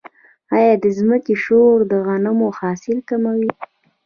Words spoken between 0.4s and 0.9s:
آیا د